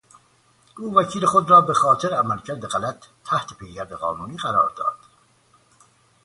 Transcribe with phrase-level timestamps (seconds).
[0.77, 4.97] او وکیل خود را به خاطر عملکرد غلط تحت پیگرد قانونی قرار داد.